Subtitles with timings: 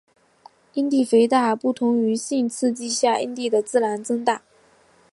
[0.73, 4.41] 阴蒂肥大不同于性刺激下阴蒂的自然增大。